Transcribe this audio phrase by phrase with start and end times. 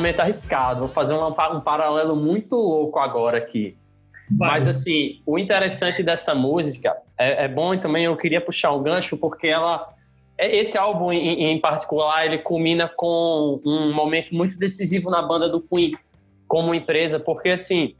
[0.00, 0.80] momento arriscado.
[0.80, 3.76] Vou fazer um, um paralelo muito louco agora aqui.
[4.30, 8.82] Mas assim, o interessante dessa música é, é bom e também eu queria puxar um
[8.82, 9.92] gancho porque ela,
[10.38, 15.48] é- esse álbum em, em particular, ele culmina com um momento muito decisivo na banda
[15.48, 15.96] do Queen
[16.46, 17.96] como empresa, porque assim,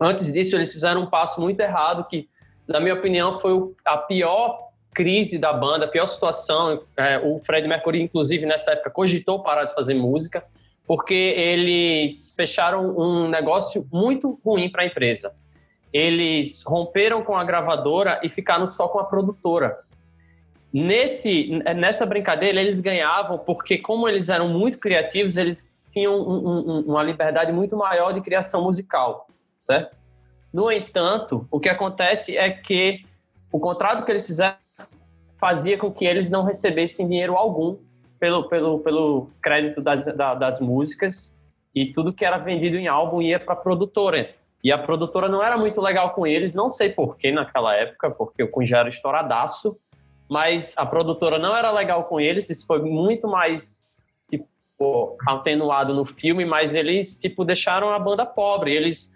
[0.00, 2.28] antes disso eles fizeram um passo muito errado que,
[2.66, 3.52] na minha opinião, foi
[3.84, 6.82] a pior crise da banda, a pior situação.
[6.96, 10.44] É, o Fred Mercury, inclusive, nessa época cogitou parar de fazer música
[10.88, 15.32] porque eles fecharam um negócio muito ruim para a empresa
[15.92, 19.78] eles romperam com a gravadora e ficaram só com a produtora.
[20.72, 26.80] Nesse, nessa brincadeira, eles ganhavam porque, como eles eram muito criativos, eles tinham um- um-
[26.80, 29.28] uma liberdade muito maior de criação musical,
[29.64, 29.96] certo?
[30.52, 33.02] No entanto, o que acontece é que
[33.50, 34.56] o contrato que eles fizeram
[35.38, 37.78] fazia com que eles não recebessem dinheiro algum
[38.18, 41.34] pelo, pelo, pelo crédito das, da- das músicas
[41.74, 44.30] e tudo que era vendido em álbum ia para a produtora.
[44.62, 48.42] E a produtora não era muito legal com eles, não sei porquê naquela época, porque
[48.42, 49.78] o já era estouradaço,
[50.28, 53.86] mas a produtora não era legal com eles, isso foi muito mais
[54.28, 59.12] tipo, atenuado no filme, mas eles tipo deixaram a banda pobre, eles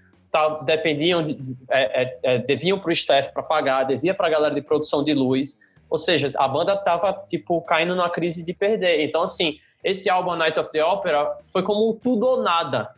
[0.65, 4.55] dependiam de, é, é, é, deviam para o staff para pagar, devia para a galera
[4.55, 5.59] de produção de luz,
[5.93, 9.05] ou seja, a banda tava tipo caindo numa crise de perder.
[9.05, 12.89] Então assim, esse álbum Night of the Opera foi como um tudo ou nada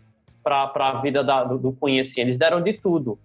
[0.44, 3.18] para a vida da, do, do Queen, assim, eles deram de tudo.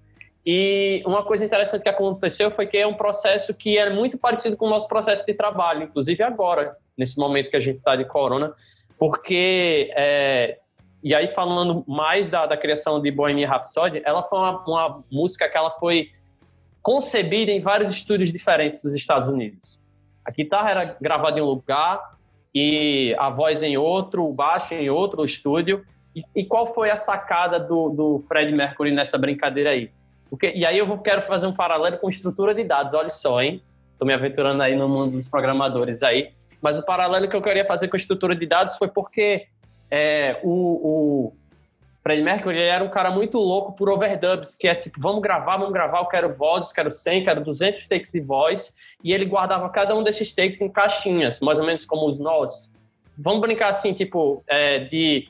[0.43, 4.57] E uma coisa interessante que aconteceu foi que é um processo que é muito parecido
[4.57, 8.05] com o nosso processo de trabalho, inclusive agora, nesse momento que a gente está de
[8.05, 8.53] corona,
[8.97, 10.57] porque, é,
[11.03, 15.47] e aí falando mais da, da criação de Bohemian Rhapsody, ela foi uma, uma música
[15.47, 16.09] que ela foi
[16.81, 19.79] concebida em vários estúdios diferentes dos Estados Unidos.
[20.25, 22.17] A guitarra era gravada em um lugar
[22.53, 25.85] e a voz em outro, o baixo em outro estúdio.
[26.15, 29.91] E, e qual foi a sacada do, do Fred Mercury nessa brincadeira aí?
[30.29, 33.41] Porque, e aí eu vou, quero fazer um paralelo com estrutura de dados, olha só,
[33.41, 33.61] hein?
[33.91, 36.31] Estou me aventurando aí no mundo dos programadores aí.
[36.61, 39.47] Mas o paralelo que eu queria fazer com estrutura de dados foi porque
[39.89, 41.33] é, o, o
[42.01, 45.57] Fred Mercury ele era um cara muito louco por overdubs, que é tipo, vamos gravar,
[45.57, 48.73] vamos gravar, eu quero vozes, quero 100, quero 200 takes de voz,
[49.03, 52.71] e ele guardava cada um desses takes em caixinhas, mais ou menos como os nós.
[53.17, 55.27] Vamos brincar assim, tipo, é, de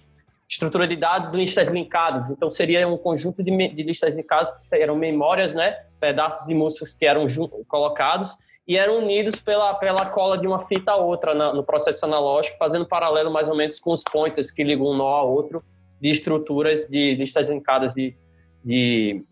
[0.48, 2.30] estrutura de dados, listas linkadas.
[2.30, 5.78] Então, seria um conjunto de, de listas linkadas que eram memórias, né?
[6.00, 7.28] Pedaços de músicas que eram
[7.68, 8.36] colocados
[8.68, 12.58] e eram unidos pela, pela cola de uma fita a outra na, no processo analógico,
[12.58, 15.64] fazendo paralelo mais ou menos com os pointers que ligam um nó ao outro
[16.02, 18.16] de estruturas de listas linkadas de,
[18.64, 19.24] de,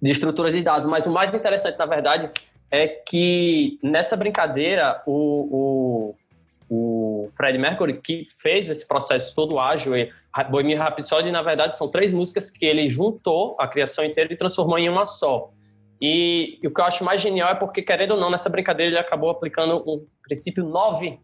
[0.00, 0.86] de estruturas de dados.
[0.86, 2.30] Mas o mais interessante, na verdade,
[2.70, 6.14] é que nessa brincadeira, o,
[6.70, 10.12] o, o Fred Mercury, que fez esse processo todo ágil, e
[10.50, 14.78] Bohemian Rhapsody, na verdade, são três músicas que ele juntou a criação inteira e transformou
[14.78, 15.50] em uma só.
[16.00, 18.92] E, e o que eu acho mais genial é porque, querendo ou não, nessa brincadeira
[18.92, 21.18] ele acabou aplicando o princípio 9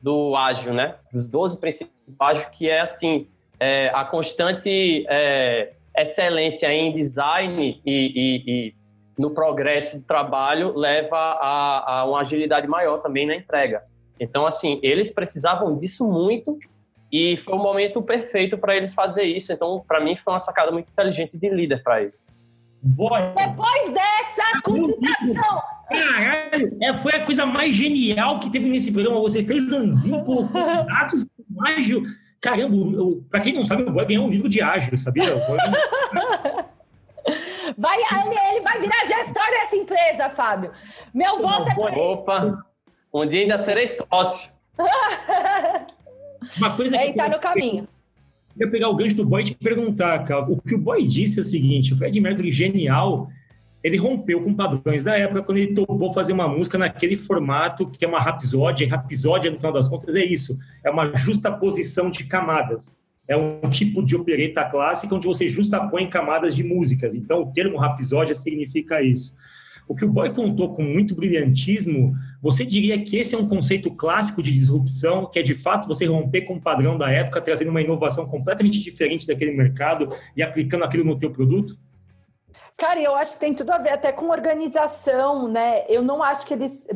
[0.00, 0.96] do ágil, né?
[1.12, 3.26] Dos 12 princípios do ágil, que é assim,
[3.58, 8.74] é, a constante é, excelência em design e, e, e,
[9.16, 13.82] no progresso do trabalho leva a, a uma agilidade maior também na entrega.
[14.18, 16.58] Então, assim, eles precisavam disso muito
[17.12, 19.52] e foi o momento perfeito para eles fazer isso.
[19.52, 22.34] Então, para mim, foi uma sacada muito inteligente de líder para eles.
[22.82, 23.20] Boy.
[23.36, 25.62] Depois dessa comunicação.
[25.88, 29.20] Caralho, é, foi a coisa mais genial que teve nesse programa.
[29.20, 31.26] Você fez um vínculo com dados
[31.66, 32.02] ágil.
[32.44, 32.76] Caramba,
[33.30, 35.24] para quem não sabe, o Boy ganhou um livro de ágil, sabia?
[37.78, 40.70] Vai, ele, ele vai virar gestor dessa empresa, Fábio.
[41.14, 42.62] Meu voto é pra Opa,
[43.14, 44.50] um dia ainda serei sócio.
[46.58, 47.88] Uma coisa ele tá no caminho.
[48.50, 50.42] Eu queria pegar o gancho do Boy e te perguntar, cara.
[50.42, 53.30] O que o Boy disse é o seguinte: o Fred Mercury genial
[53.84, 58.02] ele rompeu com padrões da época quando ele topou fazer uma música naquele formato que
[58.02, 62.08] é uma rapsódia, e rapsódia, no final das contas, é isso, é uma justa posição
[62.08, 62.96] de camadas.
[63.28, 67.14] É um tipo de opereta clássica onde você justapõe camadas de músicas.
[67.14, 69.34] Então, o termo rapsódia significa isso.
[69.86, 73.90] O que o Boy contou com muito brilhantismo, você diria que esse é um conceito
[73.90, 77.70] clássico de disrupção, que é de fato você romper com o padrão da época, trazendo
[77.70, 81.78] uma inovação completamente diferente daquele mercado e aplicando aquilo no teu produto?
[82.76, 85.84] Cara, eu acho que tem tudo a ver até com organização, né?
[85.88, 86.86] Eu não acho que eles.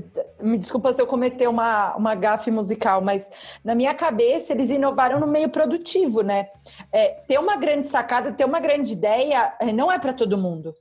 [0.41, 3.31] Me desculpa se eu cometer uma, uma gafe musical, mas
[3.63, 6.49] na minha cabeça eles inovaram no meio produtivo, né?
[6.91, 10.75] É, ter uma grande sacada, ter uma grande ideia, é, não é para todo mundo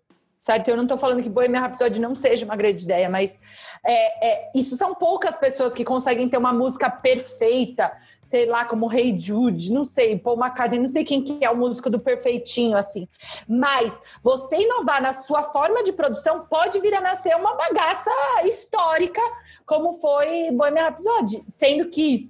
[0.47, 0.69] certo?
[0.69, 3.37] Eu não estou falando que Bohemian Rhapsody não seja uma grande ideia, mas
[3.85, 7.91] é, é, isso são poucas pessoas que conseguem ter uma música perfeita,
[8.27, 11.49] sei lá, como Rei hey Jude, não sei, Paul McCartney, não sei quem que é
[11.49, 13.07] o músico do perfeitinho, assim.
[13.47, 18.11] Mas você inovar na sua forma de produção pode vir a nascer uma bagaça
[18.43, 19.21] histórica,
[19.65, 22.29] como foi Bohemian Rhapsody, sendo que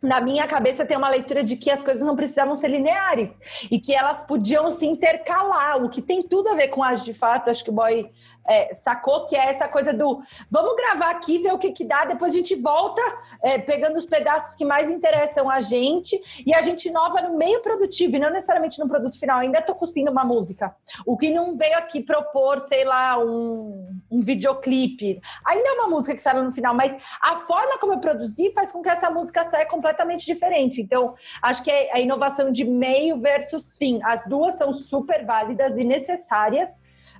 [0.00, 3.38] na minha cabeça tem uma leitura de que as coisas não precisavam ser lineares
[3.70, 7.12] e que elas podiam se intercalar, o que tem tudo a ver com as de
[7.12, 8.10] fato, acho que o boy
[8.48, 12.04] é, sacou que é essa coisa do vamos gravar aqui, ver o que, que dá,
[12.04, 13.02] depois a gente volta
[13.42, 17.60] é, pegando os pedaços que mais interessam a gente e a gente inova no meio
[17.62, 19.40] produtivo e não necessariamente no produto final.
[19.40, 20.74] Ainda tô cuspindo uma música.
[21.04, 25.20] O que não veio aqui propor, sei lá, um, um videoclipe.
[25.44, 28.72] Ainda é uma música que saiu no final, mas a forma como eu produzi faz
[28.72, 30.80] com que essa música saia completamente diferente.
[30.80, 34.00] Então, acho que é a inovação de meio versus fim.
[34.02, 36.70] As duas são super válidas e necessárias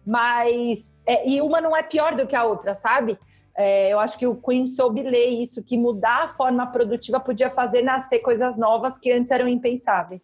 [0.07, 3.19] mas é, e uma não é pior do que a outra, sabe?
[3.57, 7.51] É, eu acho que o Queen soube ler isso, que mudar a forma produtiva podia
[7.51, 10.21] fazer nascer coisas novas que antes eram impensáveis.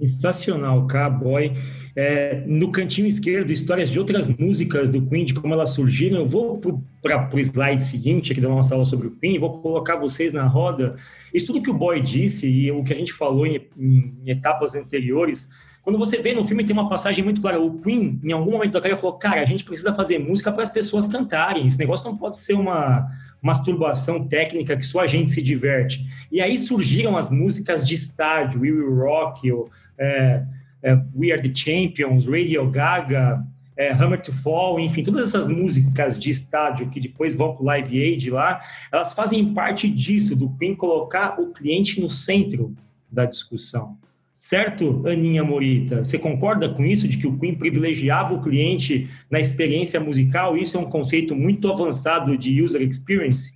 [0.00, 1.52] Sensacional, Cowboy.
[1.94, 6.18] É, no cantinho esquerdo, histórias de outras músicas do Queen, de como elas surgiram.
[6.18, 6.58] Eu vou
[7.02, 10.46] para o slide seguinte aqui da nossa aula sobre o Queen, vou colocar vocês na
[10.46, 10.96] roda.
[11.32, 14.74] Isso tudo que o Boy disse e o que a gente falou em, em etapas
[14.74, 15.48] anteriores
[15.82, 17.60] quando você vê no filme, tem uma passagem muito clara.
[17.60, 20.62] O Queen, em algum momento da carreira, falou: Cara, a gente precisa fazer música para
[20.62, 21.66] as pessoas cantarem.
[21.66, 23.10] Esse negócio não pode ser uma
[23.40, 26.06] masturbação técnica que só a gente se diverte.
[26.30, 30.44] E aí surgiram as músicas de estádio: We Will Rock, ou, é,
[30.82, 33.44] é, We Are the Champions, Radio Gaga.
[33.76, 37.64] É, Hammer to Fall, enfim, todas essas músicas de estádio que depois vão para o
[37.64, 38.60] Live Aid lá,
[38.92, 42.76] elas fazem parte disso, do Queen colocar o cliente no centro
[43.10, 43.96] da discussão.
[44.40, 46.02] Certo, Aninha Morita?
[46.02, 50.56] Você concorda com isso, de que o Queen privilegiava o cliente na experiência musical?
[50.56, 53.52] Isso é um conceito muito avançado de user experience?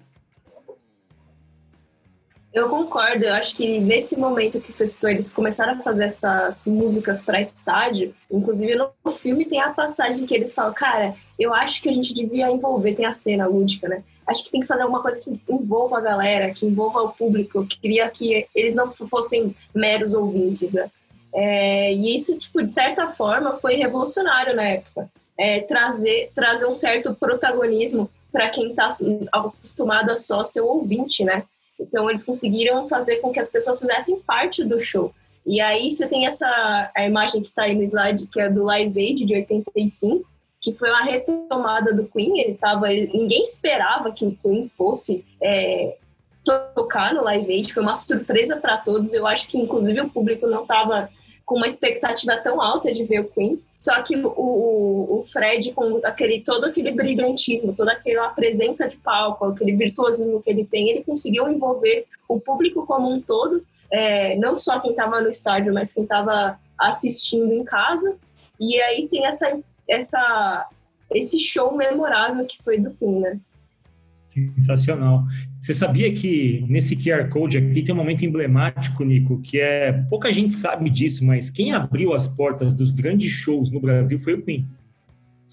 [2.53, 3.25] Eu concordo.
[3.25, 7.41] Eu acho que nesse momento que você citou, eles começaram a fazer essas músicas para
[7.41, 8.15] estádio.
[8.31, 12.13] Inclusive no filme tem a passagem que eles falam, cara, eu acho que a gente
[12.13, 14.05] devia envolver, tem a cena lúdica, né?
[14.26, 17.67] Acho que tem que fazer alguma coisa que envolva a galera, que envolva o público,
[17.67, 20.91] que queria que eles não fossem meros ouvintes, né?
[21.35, 25.11] É, e isso, tipo, de certa forma, foi revolucionário na época.
[25.37, 28.89] É, trazer, trazer um certo protagonismo para quem está
[29.32, 31.43] acostumado a só ser ouvinte, né?
[31.79, 35.13] Então, eles conseguiram fazer com que as pessoas fizessem parte do show.
[35.44, 38.63] E aí, você tem essa a imagem que está aí no slide, que é do
[38.65, 40.25] Live Aid de 85,
[40.65, 42.41] que foi uma retomada do Queen.
[42.41, 45.99] Ele tava, ninguém esperava que o Queen fosse é,
[46.75, 47.75] tocar no Live Aid.
[47.75, 49.13] Foi uma surpresa para todos.
[49.13, 51.11] Eu acho que, inclusive, o público não estava
[51.44, 53.63] com uma expectativa tão alta de ver o Queen.
[53.79, 58.97] Só que o, o, o, Fred, com aquele, todo aquele brilhantismo, toda aquela presença de
[58.97, 64.35] palco, aquele virtuosismo que ele tem, ele conseguiu envolver o público como um todo, é,
[64.37, 68.17] não só quem estava no estádio, mas quem estava assistindo em casa.
[68.59, 69.55] E aí tem essa
[69.88, 70.69] essa,
[71.12, 73.41] esse show memorável que foi do Queen, né?
[74.26, 75.24] Sensacional.
[75.60, 80.32] Você sabia que nesse QR Code aqui tem um momento emblemático, Nico, que é pouca
[80.32, 84.43] gente sabe disso, mas quem abriu as portas dos grandes shows no Brasil foi o
[84.43, 84.67] Queen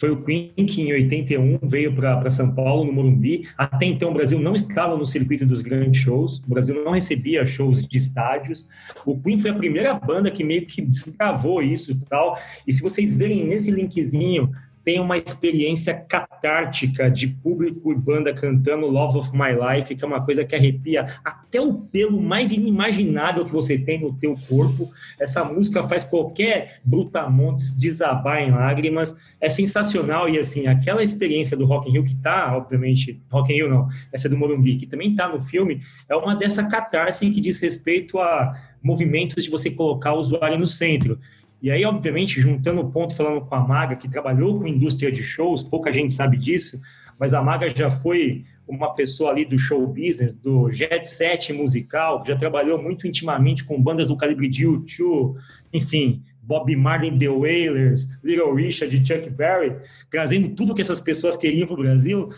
[0.02, 3.48] foi o Queen que em 81 veio para São Paulo, no Morumbi.
[3.56, 7.46] Até então o Brasil não estava no circuito dos grandes shows, o Brasil não recebia
[7.46, 8.68] shows de estádios.
[9.06, 12.36] O Queen foi a primeira banda que meio que desgravou isso e tal.
[12.66, 14.52] E se vocês verem nesse linkzinho,
[14.84, 20.08] tem uma experiência catártica de público e banda cantando Love of My Life, que é
[20.08, 24.92] uma coisa que arrepia até o pelo mais inimaginável que você tem no teu corpo.
[25.20, 29.16] Essa música faz qualquer brutamontes desabar em lágrimas.
[29.40, 33.58] É sensacional e assim, aquela experiência do Rock in Rio que tá, obviamente, Rock in
[33.58, 37.30] Rio não, essa é do Morumbi, que também tá no filme, é uma dessa catarse
[37.30, 41.20] que diz respeito a movimentos de você colocar o usuário no centro.
[41.62, 45.22] E aí, obviamente, juntando o ponto, falando com a Maga, que trabalhou com indústria de
[45.22, 46.82] shows, pouca gente sabe disso,
[47.20, 52.24] mas a Maga já foi uma pessoa ali do show business, do jet set musical,
[52.26, 55.36] já trabalhou muito intimamente com bandas do calibre de U2,
[55.72, 59.76] enfim, Bob Marley, The Wailers, Little Richard, Chuck Berry,
[60.10, 62.30] trazendo tudo que essas pessoas queriam para o Brasil.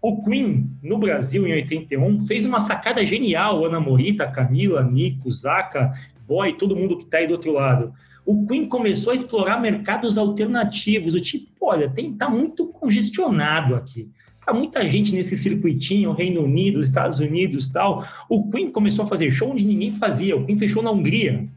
[0.00, 3.64] O Queen, no Brasil, em 81, fez uma sacada genial.
[3.64, 5.92] Ana Morita, Camila, Nico, Zaca,
[6.26, 7.92] Boy, todo mundo que está aí do outro lado.
[8.24, 14.08] O Queen começou a explorar mercados alternativos, o tipo, olha, tem, tá muito congestionado aqui.
[14.46, 18.04] Há muita gente nesse circuitinho, Reino Unido, Estados Unidos tal.
[18.28, 20.36] O Queen começou a fazer show onde ninguém fazia.
[20.36, 21.48] O Queen fechou na Hungria.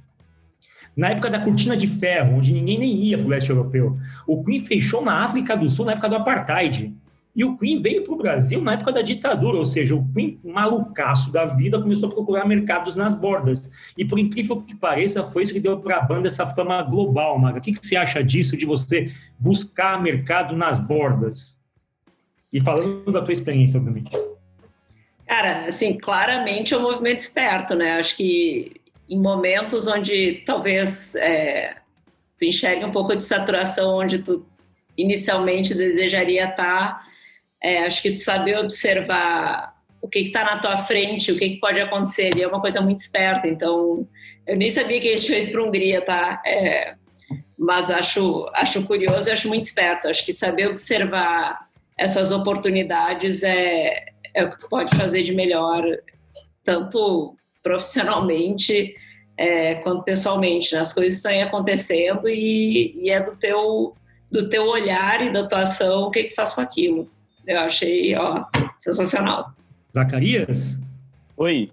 [0.96, 3.98] Na época da cortina de ferro, onde ninguém nem ia para o leste europeu.
[4.28, 6.94] O Queen fechou na África do Sul na época do apartheid.
[7.36, 10.40] E o Queen veio para o Brasil na época da ditadura, ou seja, o Queen
[10.44, 13.70] malucaço da vida começou a procurar mercados nas bordas.
[13.98, 17.38] E por incrível que pareça, foi isso que deu para a banda essa fama global,
[17.38, 17.58] Maga.
[17.58, 21.60] O que, que você acha disso, de você buscar mercado nas bordas?
[22.54, 24.12] E falando da tua experiência, obviamente.
[25.28, 27.98] Cara, assim, claramente é um movimento esperto, né?
[27.98, 31.76] Acho que em momentos onde talvez é,
[32.38, 34.46] tu enxergue um pouco de saturação, onde tu
[34.98, 37.05] inicialmente desejaria estar,
[37.66, 41.82] é, acho que saber observar o que está na tua frente, o que, que, pode
[41.82, 43.48] acontecer ali é uma coisa muito esperta.
[43.48, 44.08] Então,
[44.46, 46.44] eu nem sabia que tinham ido para Hungria, tá?
[46.46, 46.94] É,
[47.58, 50.08] mas acho, acho curioso e acho muito esperto.
[50.08, 51.68] Acho que saber observar
[51.98, 55.84] essas oportunidades é, é o que tu pode fazer de melhor,
[56.64, 58.94] tanto profissionalmente
[59.36, 60.76] é, quanto pessoalmente.
[60.76, 60.82] Né?
[60.82, 63.96] As coisas estão acontecendo e, e, é do teu,
[64.32, 67.10] do teu olhar e da tua ação o que, que tu faz com aquilo.
[67.48, 68.46] Eu achei ó,
[68.78, 69.54] sensacional.
[69.94, 70.78] Zacarias?
[71.38, 71.72] Oi.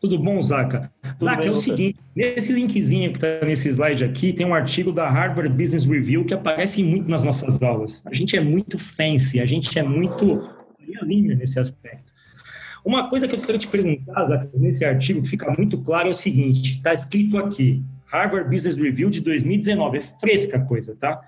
[0.00, 0.92] Tudo bom, Zaca?
[1.18, 1.70] Tudo Zaca, bem, é o você?
[1.70, 6.26] seguinte, nesse linkzinho que está nesse slide aqui, tem um artigo da Harvard Business Review
[6.26, 8.02] que aparece muito nas nossas aulas.
[8.06, 10.46] A gente é muito fancy, a gente é muito
[11.02, 12.12] linha nesse aspecto.
[12.84, 16.10] Uma coisa que eu quero te perguntar, Zaca, nesse artigo que fica muito claro é
[16.10, 21.22] o seguinte, está escrito aqui, Harvard Business Review de 2019, é fresca a coisa, tá?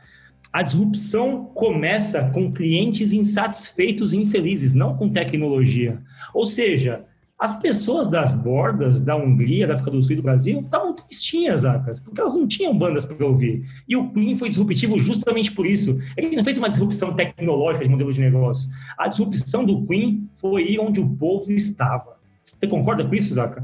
[0.56, 6.00] A disrupção começa com clientes insatisfeitos e infelizes, não com tecnologia.
[6.32, 7.04] Ou seja,
[7.38, 11.62] as pessoas das bordas da Hungria, da África do Sul e do Brasil estavam tristinhas,
[11.62, 13.66] Acas, porque elas não tinham bandas para ouvir.
[13.86, 16.00] E o Queen foi disruptivo justamente por isso.
[16.16, 18.70] Ele não fez uma disrupção tecnológica de modelo de negócio.
[18.96, 22.16] A disrupção do Queen foi ir onde o povo estava.
[22.42, 23.62] Você concorda com isso, Zaca?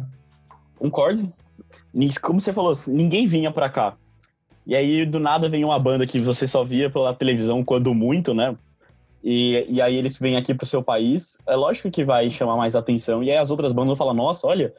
[0.77, 1.33] Concordo.
[2.21, 3.97] Como você falou, ninguém vinha para cá.
[4.67, 8.33] E aí, do nada, vem uma banda que você só via pela televisão quando muito,
[8.33, 8.57] né?
[9.23, 12.75] E, e aí eles vêm aqui pro seu país, é lógico que vai chamar mais
[12.75, 13.23] atenção.
[13.23, 14.73] E aí as outras bandas vão falar, nossa, olha,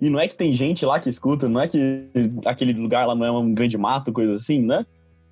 [0.00, 2.04] e não é que tem gente lá que escuta, não é que
[2.44, 4.84] aquele lugar lá não é um grande mato, coisa assim, né?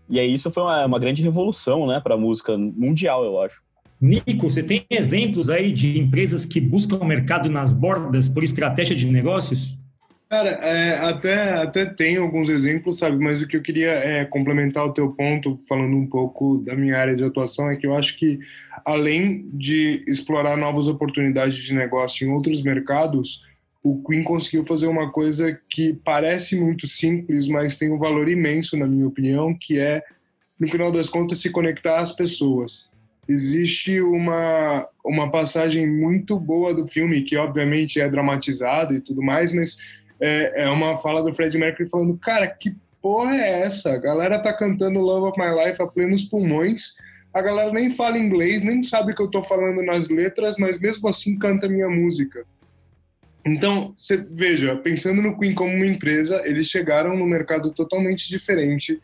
[0.09, 3.61] E aí isso foi uma, uma grande revolução, né, pra música mundial, eu acho.
[4.01, 8.95] Nico, você tem exemplos aí de empresas que buscam o mercado nas bordas por estratégia
[8.95, 9.77] de negócios?
[10.29, 13.17] Cara, é, até, até tem alguns exemplos, sabe?
[13.17, 16.99] Mas o que eu queria é, complementar o teu ponto, falando um pouco da minha
[16.99, 18.41] área de atuação, é que eu acho que,
[18.85, 23.41] além de explorar novas oportunidades de negócio em outros mercados,
[23.85, 28.77] o Queen conseguiu fazer uma coisa que parece muito simples, mas tem um valor imenso,
[28.77, 30.03] na minha opinião, que é,
[30.59, 32.91] no final das contas, se conectar às pessoas.
[33.29, 39.53] Existe uma, uma passagem muito boa do filme, que obviamente é dramatizada e tudo mais,
[39.53, 39.77] mas
[40.21, 43.93] é, é uma fala do Fred Mercury falando, cara, que porra é essa?
[43.93, 46.97] A galera tá cantando Love of My Life a plenos pulmões,
[47.33, 50.81] a galera nem fala inglês, nem sabe o que eu tô falando nas letras, mas
[50.81, 52.45] mesmo assim canta minha música.
[53.47, 59.01] Então, você veja, pensando no Queen como uma empresa, eles chegaram no mercado totalmente diferente.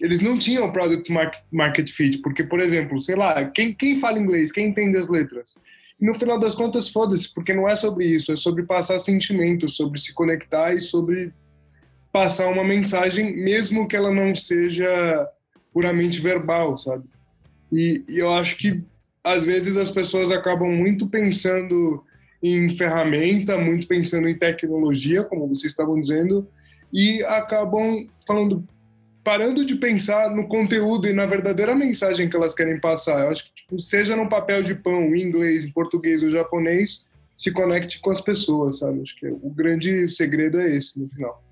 [0.00, 1.12] Eles não tinham product
[1.50, 5.58] market fit, porque, por exemplo, sei lá, quem, quem fala inglês, quem entende as letras?
[6.02, 10.00] No final das contas, foda-se, porque não é sobre isso, é sobre passar sentimentos, sobre
[10.00, 11.32] se conectar e sobre
[12.12, 15.28] passar uma mensagem, mesmo que ela não seja
[15.72, 17.04] puramente verbal, sabe?
[17.70, 18.82] E, e eu acho que
[19.22, 22.04] às vezes as pessoas acabam muito pensando
[22.42, 26.48] em ferramenta, muito pensando em tecnologia, como vocês estavam dizendo,
[26.92, 28.66] e acabam falando,
[29.24, 33.20] parando de pensar no conteúdo e na verdadeira mensagem que elas querem passar.
[33.20, 37.06] Eu acho que, tipo, seja no papel de pão, em inglês, em português ou japonês,
[37.36, 39.00] se conecte com as pessoas, sabe?
[39.00, 41.42] Acho que o grande segredo é esse, no final.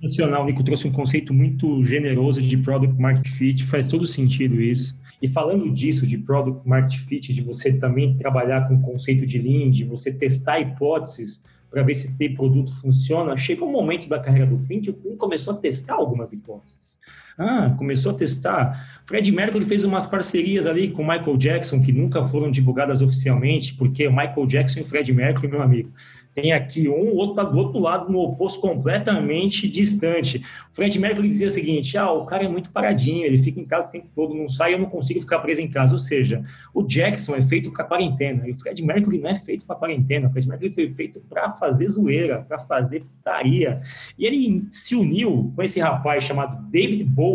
[0.00, 4.98] Nacional, Nico trouxe um conceito muito generoso de Product Market Fit, faz todo sentido isso.
[5.20, 9.38] E falando disso, de Product Market Fit, de você também trabalhar com o conceito de
[9.38, 13.36] Lean, de você testar hipóteses, para ver se o produto funciona.
[13.36, 16.98] Chegou um momento da carreira do Queen que o Queen começou a testar algumas hipóteses.
[17.38, 19.00] Ah, começou a testar.
[19.06, 24.08] Fred Mercury fez umas parcerias ali com Michael Jackson que nunca foram divulgadas oficialmente, porque
[24.08, 25.92] Michael Jackson e Fred Mercury, meu amigo,
[26.40, 30.38] tem aqui um, o outro tá do outro lado, no oposto completamente distante.
[30.70, 33.64] O Fred Mercury dizia o seguinte: ah, o cara é muito paradinho, ele fica em
[33.64, 35.92] casa o tempo todo, não sai, eu não consigo ficar preso em casa.
[35.94, 39.66] Ou seja, o Jackson é feito para quarentena, e o Fred Mercury não é feito
[39.66, 43.80] para quarentena, o Fred Mercury foi feito para fazer zoeira, para fazer putaria.
[44.16, 47.27] E ele se uniu com esse rapaz chamado David Bowie.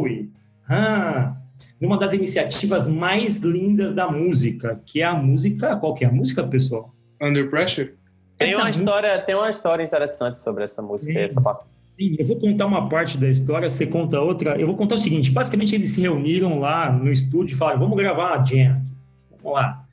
[0.68, 1.36] Ah,
[1.80, 6.12] numa das iniciativas mais lindas da música, que é a música, qual que é a
[6.12, 6.94] música, pessoal?
[7.22, 7.94] Under Pressure?
[8.38, 11.66] Tem uma, história, tem uma história interessante sobre essa música, essa parte.
[11.98, 14.60] Sim, eu vou contar uma parte da história, você conta outra.
[14.60, 17.98] Eu vou contar o seguinte: basicamente, eles se reuniram lá no estúdio e falaram, vamos
[17.98, 18.82] gravar uma jam.
[19.30, 19.86] Vamos lá.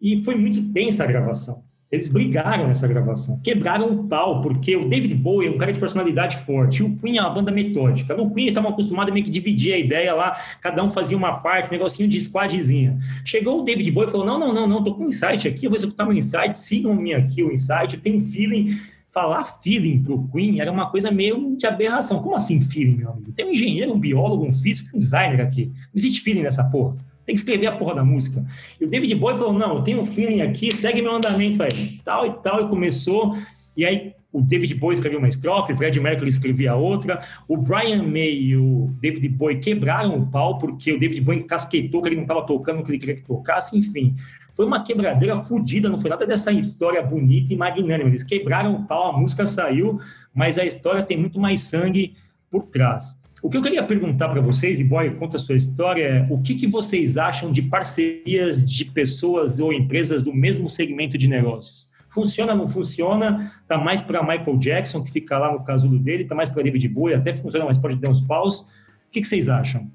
[0.00, 1.64] E foi muito tensa a gravação.
[1.92, 5.78] Eles brigaram nessa gravação, quebraram o pau, porque o David Bowie é um cara de
[5.78, 8.16] personalidade forte, e o Queen é uma banda metódica.
[8.16, 11.34] No Queen, estavam acostumados a meio que dividir a ideia lá, cada um fazia uma
[11.34, 12.98] parte, um negocinho de squadzinha.
[13.26, 15.66] Chegou o David Bowie e falou: Não, não, não, não, tô com um insight aqui,
[15.66, 18.74] eu vou executar meu insight, sigam-me aqui o insight, eu tenho um feeling.
[19.10, 22.22] Falar feeling pro Queen era uma coisa meio de aberração.
[22.22, 23.30] Como assim feeling, meu amigo?
[23.32, 25.66] Tem um engenheiro, um biólogo, um físico, um designer aqui.
[25.66, 26.96] Não existe feeling nessa porra.
[27.24, 28.44] Tem que escrever a porra da música.
[28.80, 32.00] E o David Bowie falou: não, eu tenho um feeling aqui, segue meu andamento aí.
[32.04, 33.36] Tal e tal, e começou.
[33.76, 37.22] E aí o David Bowie escreveu uma estrofe, o Fred Mercury escrevia outra.
[37.46, 42.00] O Brian May e o David Bowie quebraram o pau, porque o David Bowie casquetou
[42.00, 44.16] que ele não estava tocando o que ele queria que tocasse, enfim.
[44.54, 48.08] Foi uma quebradeira fodida, não foi nada dessa história bonita e magnânima.
[48.08, 50.00] Eles quebraram o pau, a música saiu,
[50.34, 52.14] mas a história tem muito mais sangue
[52.50, 53.21] por trás.
[53.42, 56.40] O que eu queria perguntar para vocês, e Boy, conta a sua história, é o
[56.40, 61.88] que, que vocês acham de parcerias de pessoas ou empresas do mesmo segmento de negócios?
[62.08, 63.52] Funciona, não funciona?
[63.66, 66.86] Tá mais para Michael Jackson, que fica lá no casulo dele, tá mais para David
[66.86, 68.60] Bowie, até funciona, mas pode dar uns paus.
[68.60, 68.66] O
[69.10, 69.90] que, que vocês acham?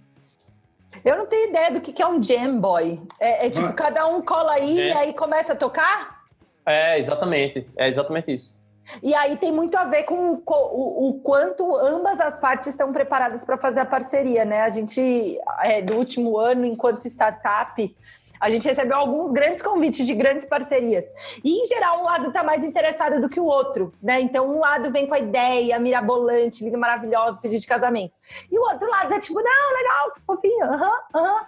[1.05, 2.99] Eu não tenho ideia do que é um jam boy.
[3.17, 3.73] É, é tipo, ah.
[3.73, 4.89] cada um cola aí é.
[4.89, 6.25] e aí começa a tocar?
[6.65, 7.65] É, exatamente.
[7.77, 8.56] É exatamente isso.
[9.01, 13.43] E aí tem muito a ver com o, o quanto ambas as partes estão preparadas
[13.43, 14.61] para fazer a parceria, né?
[14.61, 17.95] A gente, é, do último ano, enquanto startup,
[18.39, 21.05] a gente recebeu alguns grandes convites de grandes parcerias.
[21.43, 24.19] E, em geral, um lado está mais interessado do que o outro, né?
[24.21, 28.13] Então, um lado vem com a ideia mirabolante, lindo, maravilhoso, pedido de casamento.
[28.51, 31.45] E o outro lado é tipo, não, legal, fofinho, aham, aham.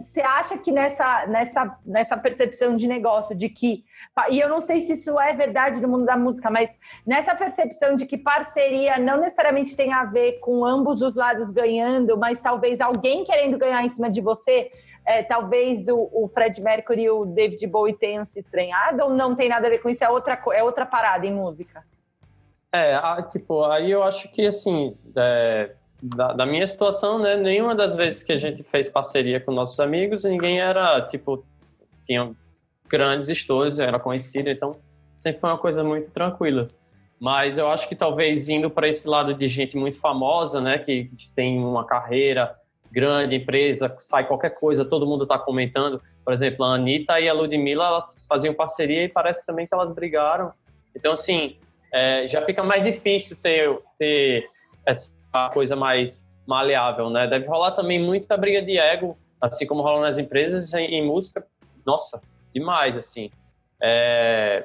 [0.00, 3.84] Você acha que nessa, nessa, nessa percepção de negócio, de que.
[4.30, 7.94] E eu não sei se isso é verdade no mundo da música, mas nessa percepção
[7.96, 12.80] de que parceria não necessariamente tem a ver com ambos os lados ganhando, mas talvez
[12.80, 14.70] alguém querendo ganhar em cima de você,
[15.04, 19.34] é, talvez o, o, Fred Mercury e o David Bowie tenham se estranhado, ou não
[19.34, 20.04] tem nada a ver com isso?
[20.04, 21.84] É outra, é outra parada em música?
[22.72, 22.98] É,
[23.30, 24.96] tipo, aí eu acho que assim.
[25.16, 25.70] É
[26.02, 29.80] da, da, minha situação, né, nenhuma das vezes que a gente fez parceria com nossos
[29.80, 31.42] amigos, ninguém era, tipo,
[32.04, 32.32] tinha
[32.88, 34.76] grandes estores, era conhecido, então
[35.16, 36.68] sempre foi uma coisa muito tranquila.
[37.18, 41.10] Mas eu acho que talvez indo para esse lado de gente muito famosa, né, que
[41.34, 42.54] tem uma carreira
[42.92, 46.00] grande, empresa, sai qualquer coisa, todo mundo está comentando.
[46.24, 50.52] Por exemplo, a Anitta e a Ludmilla faziam parceria e parece também que elas brigaram.
[50.94, 51.56] Então, assim,
[51.92, 54.48] é, já fica mais difícil ter, ter
[54.84, 55.15] essa
[55.52, 57.26] coisa mais maleável, né?
[57.26, 61.44] Deve rolar também muita briga de ego, assim como rola nas empresas, em, em música,
[61.84, 62.20] nossa,
[62.54, 63.30] demais, assim.
[63.80, 64.64] É...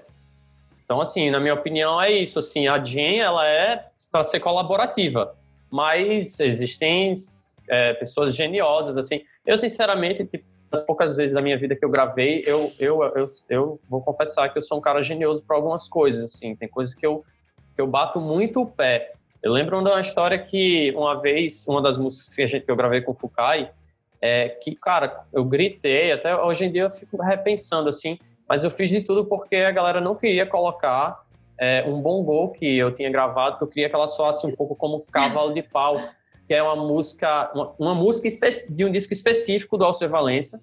[0.84, 5.36] Então, assim, na minha opinião, é isso, assim, a Jen, ela é para ser colaborativa,
[5.70, 7.14] mas existem
[7.70, 9.22] é, pessoas geniosas, assim.
[9.46, 13.28] Eu, sinceramente, tipo, das poucas vezes da minha vida que eu gravei, eu, eu, eu,
[13.50, 16.56] eu vou confessar que eu sou um cara genioso para algumas coisas, assim.
[16.56, 17.26] Tem coisas que eu,
[17.76, 19.14] que eu bato muito o pé.
[19.44, 22.72] Eu lembro de uma história que uma vez, uma das músicas que, a gente, que
[22.72, 23.72] eu gravei com o Fukai,
[24.22, 28.70] é que, cara, eu gritei, até hoje em dia eu fico repensando assim, mas eu
[28.70, 31.24] fiz de tudo porque a galera não queria colocar
[31.58, 34.76] é, um bongô que eu tinha gravado, que eu queria que ela soasse um pouco
[34.76, 36.00] como Cavalo de Pau,
[36.48, 38.28] que é uma música, uma, uma música
[38.70, 40.62] de um disco específico do Alceu Valença,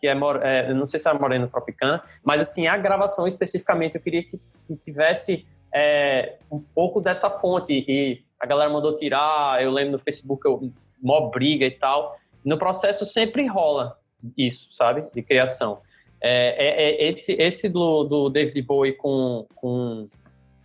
[0.00, 4.00] que é, é, não sei se é Morena Tropicana, mas assim, a gravação especificamente eu
[4.00, 7.84] queria que, que tivesse é, um pouco dessa fonte.
[7.88, 10.70] E a galera mandou tirar, eu lembro no Facebook, eu,
[11.02, 12.16] mó briga e tal.
[12.44, 13.98] No processo sempre rola
[14.38, 15.04] isso, sabe?
[15.12, 15.80] De criação.
[16.22, 20.08] É, é, é esse esse do, do David Bowie com, com,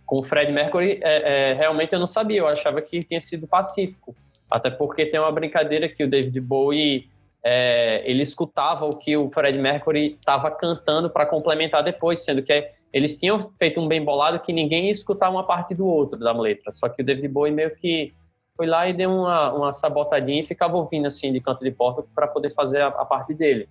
[0.06, 3.46] com o Fred Mercury, é, é, realmente eu não sabia, eu achava que tinha sido
[3.46, 4.14] pacífico.
[4.50, 7.08] Até porque tem uma brincadeira que o David Bowie
[7.44, 12.52] é, ele escutava o que o Fred Mercury estava cantando para complementar depois, sendo que
[12.92, 16.32] eles tinham feito um bem bolado que ninguém ia escutar uma parte do outro da
[16.32, 16.72] letra.
[16.72, 18.12] Só que o David Bowie meio que
[18.56, 22.04] foi lá e deu uma, uma sabotadinha e ficava ouvindo assim de canto de porta
[22.14, 23.68] para poder fazer a, a, parte dele.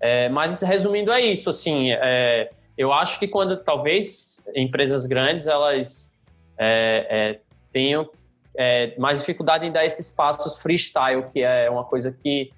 [0.00, 6.12] É, mas resumindo é isso, assim, é, eu acho que quando talvez empresas grandes elas
[6.58, 7.40] é, é
[7.72, 8.10] tenham
[8.54, 12.52] é, mais dificuldade em dar esses passos freestyle, que é uma coisa que,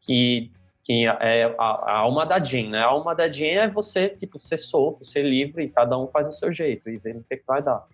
[0.00, 0.50] que
[0.86, 2.78] que é a, a, alma da Jean, né?
[2.78, 6.30] A alma da Jean é você, tipo, ser solto, ser livre, e cada um faz
[6.30, 7.84] o seu jeito, e vendo o que, que vai dar.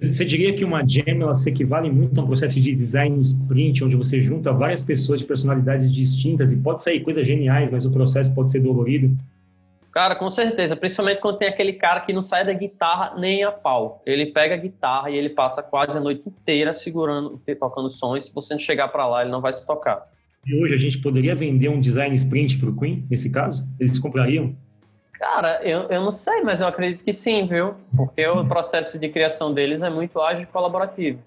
[0.00, 3.84] Você diria que uma jam ela se equivale muito a um processo de design sprint,
[3.84, 7.92] onde você junta várias pessoas de personalidades distintas e pode sair coisas geniais, mas o
[7.92, 9.14] processo pode ser dolorido?
[9.92, 13.52] Cara, com certeza, principalmente quando tem aquele cara que não sai da guitarra nem a
[13.52, 14.00] pau.
[14.06, 18.26] Ele pega a guitarra e ele passa quase a noite inteira segurando, tocando sons.
[18.26, 20.13] Se você não chegar para lá, ele não vai se tocar.
[20.46, 23.66] E hoje a gente poderia vender um design sprint para o Queen, nesse caso?
[23.80, 24.54] Eles comprariam?
[25.14, 27.74] Cara, eu, eu não sei, mas eu acredito que sim, viu?
[27.96, 31.18] Porque o processo de criação deles é muito ágil e colaborativo.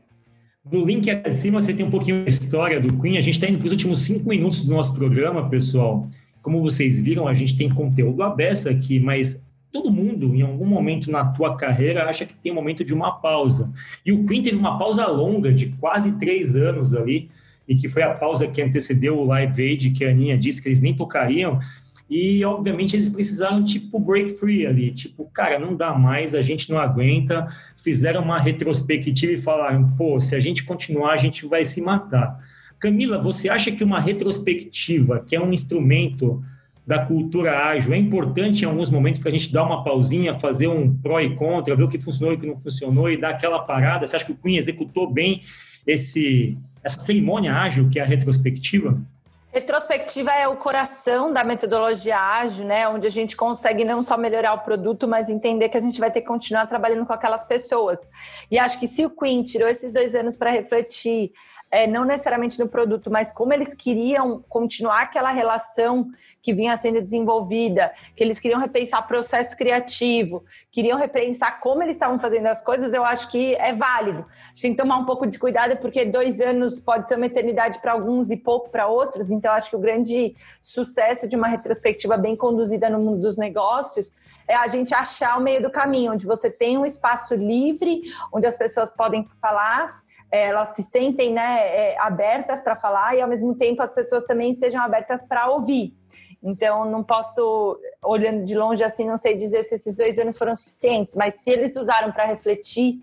[0.72, 3.18] No link acima você tem um pouquinho da história do Queen.
[3.18, 6.08] A gente está indo para os últimos cinco minutos do nosso programa, pessoal.
[6.42, 11.10] Como vocês viram, a gente tem conteúdo aberto aqui, mas todo mundo, em algum momento
[11.10, 13.72] na tua carreira, acha que tem um momento de uma pausa.
[14.06, 17.30] E o Queen teve uma pausa longa, de quase três anos ali,
[17.68, 20.70] e que foi a pausa que antecedeu o Live Aid, que a Aninha disse que
[20.70, 21.60] eles nem tocariam.
[22.10, 24.92] E, obviamente, eles precisaram, tipo, break free ali.
[24.92, 27.48] Tipo, cara, não dá mais, a gente não aguenta.
[27.76, 32.40] Fizeram uma retrospectiva e falaram, pô, se a gente continuar, a gente vai se matar.
[32.80, 36.42] Camila, você acha que uma retrospectiva, que é um instrumento
[36.86, 40.70] da cultura ágil, é importante em alguns momentos para a gente dar uma pausinha, fazer
[40.70, 43.32] um pró e contra, ver o que funcionou e o que não funcionou e dar
[43.32, 44.08] aquela parada?
[44.08, 45.42] Você acha que o Queen executou bem
[45.86, 49.00] esse, essa cerimônia ágil que é a retrospectiva?
[49.52, 52.88] Retrospectiva é o coração da metodologia ágil, né?
[52.88, 56.12] Onde a gente consegue não só melhorar o produto, mas entender que a gente vai
[56.12, 58.00] ter que continuar trabalhando com aquelas pessoas.
[58.52, 61.32] E acho que se o Queen tirou esses dois anos para refletir,
[61.72, 66.10] é, não necessariamente no produto, mas como eles queriam continuar aquela relação
[66.42, 72.20] que vinha sendo desenvolvida, que eles queriam repensar processo criativo, queriam repensar como eles estavam
[72.20, 74.26] fazendo as coisas, eu acho que é válido.
[74.62, 77.92] Tem que tomar um pouco de cuidado, porque dois anos pode ser uma eternidade para
[77.92, 82.36] alguns e pouco para outros, então acho que o grande sucesso de uma retrospectiva bem
[82.36, 84.12] conduzida no mundo dos negócios
[84.48, 88.02] é a gente achar o meio do caminho, onde você tem um espaço livre,
[88.34, 93.22] onde as pessoas podem falar, é, elas se sentem né, é, abertas para falar e,
[93.22, 95.94] ao mesmo tempo, as pessoas também estejam abertas para ouvir.
[96.42, 100.56] Então, não posso, olhando de longe assim, não sei dizer se esses dois anos foram
[100.56, 103.02] suficientes, mas se eles usaram para refletir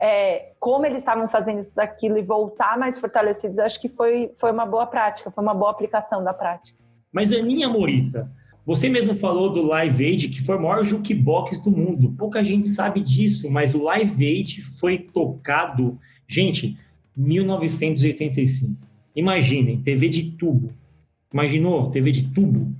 [0.00, 4.52] é, como eles estavam fazendo tudo aquilo e voltar mais fortalecidos, acho que foi, foi
[4.52, 6.78] uma boa prática, foi uma boa aplicação da prática.
[7.12, 8.30] Mas, Aninha Morita,
[8.64, 12.14] você mesmo falou do Live Aid, que foi o maior jukebox do mundo.
[12.16, 16.78] Pouca gente sabe disso, mas o Live Aid foi tocado, gente,
[17.16, 18.76] 1985.
[19.16, 20.72] Imaginem, TV de tubo,
[21.32, 21.90] Imaginou?
[21.90, 22.74] TV de tubo.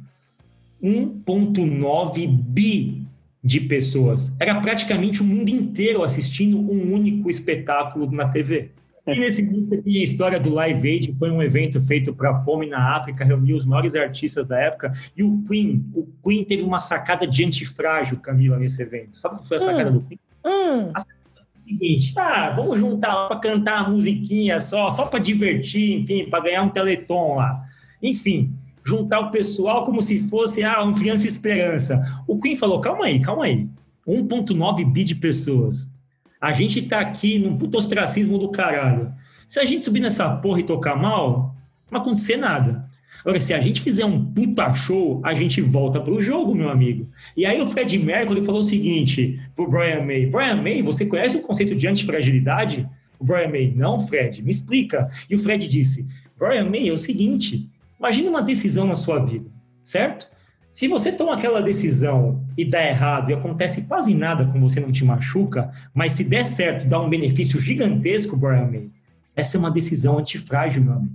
[0.82, 3.06] 1,9 bi
[3.42, 4.32] de pessoas.
[4.38, 8.70] Era praticamente o mundo inteiro assistindo um único espetáculo na TV.
[9.06, 12.42] E nesse vídeo tem a história do Live Aid, foi um evento feito para a
[12.42, 16.62] fome na África, reuniu os maiores artistas da época, e o Queen, o Queen teve
[16.62, 19.18] uma sacada de antifrágil, Camila, nesse evento.
[19.18, 20.20] Sabe qual foi a sacada hum, do Queen?
[20.44, 20.90] Hum.
[20.94, 25.06] A sacada foi o seguinte, ah, vamos juntar lá para cantar a musiquinha só, só
[25.06, 27.64] para divertir, enfim, para ganhar um teleton lá.
[28.02, 28.52] Enfim,
[28.84, 32.22] juntar o pessoal como se fosse ah, um Criança Esperança.
[32.26, 33.68] O Queen falou: calma aí, calma aí.
[34.06, 35.88] 1,9 bi de pessoas.
[36.40, 39.12] A gente tá aqui num puto ostracismo do caralho.
[39.46, 41.54] Se a gente subir nessa porra e tocar mal,
[41.90, 42.88] não vai acontecer nada.
[43.20, 47.08] Agora, se a gente fizer um puta show, a gente volta pro jogo, meu amigo.
[47.36, 51.36] E aí o Fred Mercury falou o seguinte pro Brian May: Brian May, você conhece
[51.36, 52.88] o conceito de antifragilidade?
[53.18, 55.10] O Brian May, não, Fred, me explica.
[55.28, 56.06] E o Fred disse:
[56.38, 57.68] Brian May, é o seguinte,
[58.00, 59.50] Imagine uma decisão na sua vida,
[59.84, 60.26] certo?
[60.72, 64.90] Se você toma aquela decisão e dá errado e acontece quase nada com você, não
[64.90, 68.88] te machuca, mas se der certo, dá um benefício gigantesco, Brian May,
[69.36, 71.14] essa é uma decisão antifrágil, meu amigo.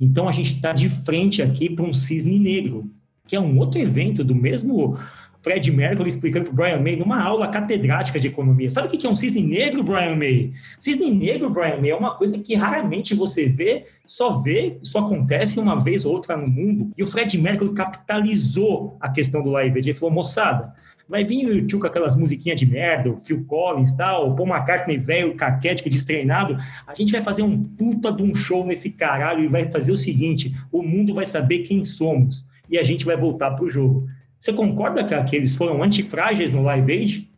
[0.00, 2.90] Então a gente está de frente aqui para um cisne negro,
[3.26, 4.98] que é um outro evento do mesmo
[5.46, 8.68] Fred Mercury explicando para o Brian May numa aula catedrática de economia.
[8.68, 10.52] Sabe o que é um cisne negro, Brian May?
[10.80, 15.60] Cisne negro, Brian May, é uma coisa que raramente você vê, só vê, só acontece
[15.60, 16.90] uma vez ou outra no mundo.
[16.98, 19.88] E o Fred Mercury capitalizou a questão do Live Aid.
[19.88, 20.74] Ele falou, moçada,
[21.08, 24.48] vai vir o YouTube com aquelas musiquinhas de merda, o Phil Collins tal, o Paul
[24.48, 26.58] McCartney velho, caquético, destreinado.
[26.88, 29.96] A gente vai fazer um puta de um show nesse caralho e vai fazer o
[29.96, 34.08] seguinte: o mundo vai saber quem somos e a gente vai voltar pro jogo.
[34.46, 37.30] Você concorda que eles foram antifrágeis no Live Aid?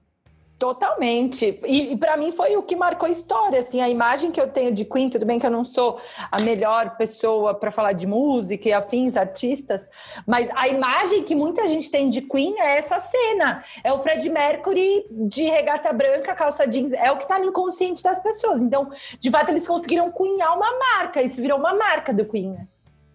[0.59, 1.59] Totalmente.
[1.67, 3.61] E, e para mim foi o que marcou a história.
[3.61, 5.99] Assim, a imagem que eu tenho de Queen, tudo bem que eu não sou
[6.31, 9.89] a melhor pessoa para falar de música e afins, artistas,
[10.27, 13.65] mas a imagem que muita gente tem de Queen é essa cena.
[13.83, 16.93] É o Fred Mercury de regata branca, calça jeans.
[16.93, 18.63] É o que está no inconsciente das pessoas.
[18.63, 21.23] Então, de fato, eles conseguiram cunhar uma marca.
[21.23, 22.51] Isso virou uma marca do Queen.
[22.51, 22.67] Né?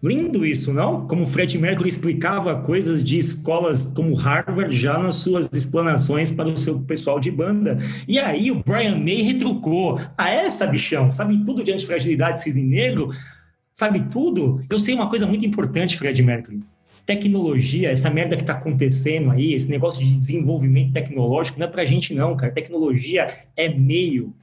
[0.04, 1.08] Lindo isso, não?
[1.08, 6.58] Como Fred Mercury explicava coisas de escolas como Harvard já nas suas explanações para o
[6.58, 7.78] seu pessoal de banda.
[8.06, 9.98] E aí o Brian May retrucou.
[10.18, 13.14] Ah, essa bichão, sabe tudo de antifragilidade cisne negro?
[13.72, 14.62] Sabe tudo?
[14.68, 16.60] Eu sei uma coisa muito importante, Fred Mercury.
[17.06, 21.86] Tecnologia, essa merda que está acontecendo aí, esse negócio de desenvolvimento tecnológico, não é pra
[21.86, 22.52] gente não, cara.
[22.52, 24.34] Tecnologia é meio.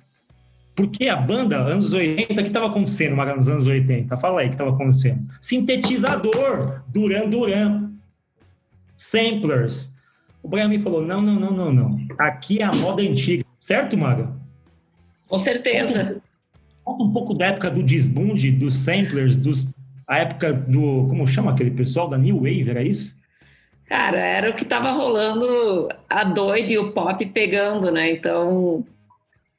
[0.81, 4.17] Porque a banda, anos 80, o que estava acontecendo nos anos 80?
[4.17, 5.27] Fala aí o que estava acontecendo.
[5.39, 7.91] Sintetizador, Duran Duran,
[8.95, 9.93] samplers.
[10.41, 11.99] O Brian me falou: não, não, não, não, não.
[12.17, 13.45] Aqui é a moda antiga.
[13.59, 14.33] Certo, Maga?
[15.27, 16.19] Com certeza.
[16.83, 19.69] Conta um pouco da época do desbunde, dos samplers, dos,
[20.07, 21.05] a época do.
[21.07, 22.07] Como chama aquele pessoal?
[22.07, 23.15] Da New Wave, era isso?
[23.85, 28.13] Cara, era o que estava rolando a doida e o pop pegando, né?
[28.13, 28.83] Então,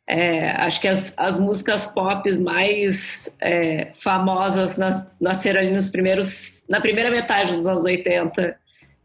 [0.07, 6.65] é, acho que as, as músicas pop mais é, famosas nas, nasceram ali nos primeiros,
[6.69, 8.57] na primeira metade dos anos 80,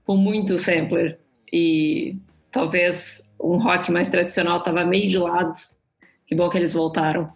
[0.03, 1.19] com muito sampler.
[1.53, 2.15] E
[2.51, 5.53] talvez um rock mais tradicional estava meio de lado.
[6.25, 7.31] Que bom que eles voltaram.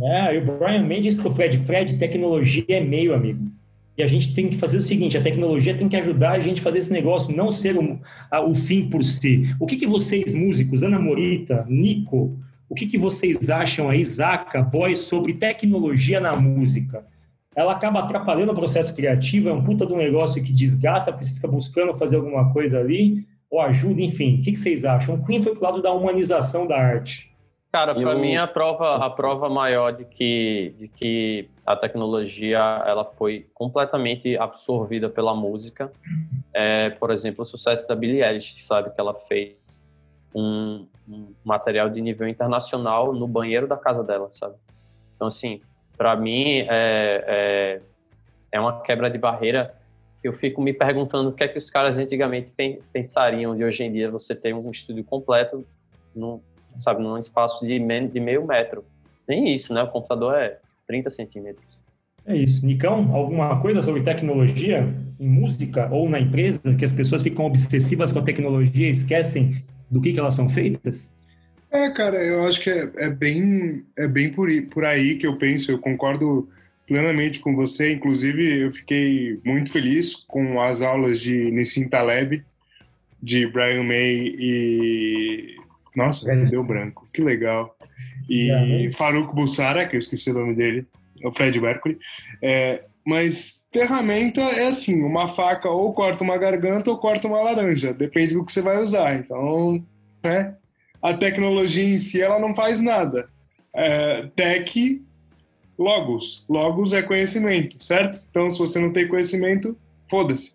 [0.00, 3.50] É, e o Brian May disse pro Fred, Fred, tecnologia é meio, amigo.
[3.96, 6.60] E a gente tem que fazer o seguinte, a tecnologia tem que ajudar a gente
[6.60, 7.98] a fazer esse negócio, não ser o,
[8.30, 9.42] a, o fim por si.
[9.58, 14.62] O que, que vocês, músicos, Ana Morita, Nico, o que, que vocês acham aí, Zaca,
[14.62, 17.04] Boy, sobre tecnologia na música?
[17.54, 21.24] Ela acaba atrapalhando o processo criativo, é um puta de um negócio que desgasta, porque
[21.24, 24.38] você fica buscando fazer alguma coisa ali, ou ajuda, enfim.
[24.38, 25.14] O que, que vocês acham?
[25.14, 27.28] O Queen foi pro lado da humanização da arte.
[27.72, 28.18] Cara, para eu...
[28.18, 34.38] mim a prova, a prova maior de que, de que a tecnologia ela foi completamente
[34.38, 35.90] absorvida pela música
[36.52, 39.56] é, por exemplo, o sucesso da Billie Eilish, sabe que ela fez
[40.38, 44.54] um, um material de nível internacional no banheiro da casa dela, sabe?
[45.16, 45.60] Então, assim,
[45.96, 47.80] para mim é, é,
[48.52, 49.74] é, uma quebra de barreira
[50.22, 52.52] eu fico me perguntando o que é que os caras antigamente
[52.92, 55.64] pensariam de hoje em dia você ter um estúdio completo
[56.14, 56.40] num,
[56.80, 58.84] sabe, num espaço de, de meio metro.
[59.28, 59.82] Nem isso, né?
[59.82, 61.78] O computador é 30 centímetros.
[62.26, 62.66] É isso.
[62.66, 68.10] Nicão, alguma coisa sobre tecnologia em música ou na empresa que as pessoas ficam obsessivas
[68.10, 71.12] com a tecnologia e esquecem do que, que elas são feitas?
[71.70, 75.36] É, cara, eu acho que é, é bem, é bem por, por aí que eu
[75.36, 75.70] penso.
[75.70, 76.48] Eu concordo
[76.86, 77.92] plenamente com você.
[77.92, 82.42] Inclusive, eu fiquei muito feliz com as aulas de Nissim Taleb,
[83.22, 85.56] de Brian May e.
[85.94, 86.44] Nossa, é.
[86.46, 87.06] deu branco.
[87.12, 87.76] Que legal.
[88.28, 90.86] E é, Farouk Bussara, que eu esqueci o nome dele,
[91.22, 91.98] o Fred Mercury.
[92.40, 97.92] É, mas ferramenta é assim, uma faca ou corta uma garganta ou corta uma laranja,
[97.92, 99.14] depende do que você vai usar.
[99.16, 99.82] Então,
[100.22, 100.54] né?
[101.00, 103.28] A tecnologia em si ela não faz nada.
[103.74, 105.02] É, tech,
[105.78, 106.44] logos.
[106.48, 108.20] Logos é conhecimento, certo?
[108.30, 109.76] Então, se você não tem conhecimento,
[110.10, 110.54] foda-se.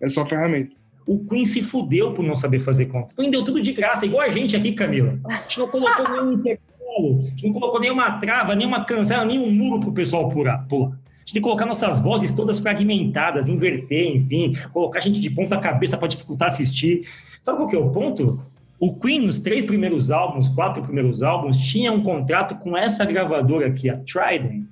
[0.00, 0.74] É só ferramenta.
[1.06, 3.12] O Queen se fudeu por não saber fazer conta.
[3.12, 5.16] O Queen deu tudo de graça, igual a gente aqui, Camila.
[5.24, 9.48] A gente não colocou nenhum intervalo, a gente não colocou nenhuma trava, nenhuma cancela, nenhum
[9.52, 10.66] muro pro pessoal pular.
[10.66, 15.58] pular gente tem que colocar nossas vozes todas fragmentadas, inverter, enfim, colocar gente de ponta
[15.58, 17.02] cabeça para dificultar assistir.
[17.42, 18.40] Sabe qual que é o ponto?
[18.78, 23.66] O Queen, nos três primeiros álbuns, quatro primeiros álbuns, tinha um contrato com essa gravadora
[23.66, 24.68] aqui, a Trident.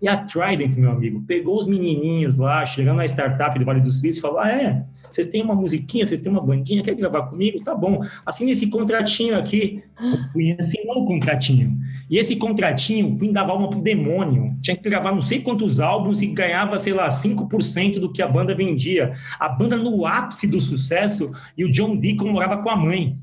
[0.00, 3.90] E a Trident, meu amigo, pegou os menininhos lá, chegando na startup do Vale do
[3.90, 4.84] Silício e falou: Ah, é?
[5.10, 7.58] Vocês têm uma musiquinha, vocês têm uma bandinha, quer gravar comigo?
[7.58, 8.04] Tá bom.
[8.24, 9.82] Assina esse contratinho aqui.
[10.00, 11.76] O Queen assinou o contratinho.
[12.12, 14.54] E esse contratinho, o Queen dava alma pro demônio.
[14.60, 18.28] Tinha que gravar não sei quantos álbuns e ganhava, sei lá, 5% do que a
[18.28, 19.14] banda vendia.
[19.40, 23.16] A banda no ápice do sucesso e o John Deacon morava com a mãe.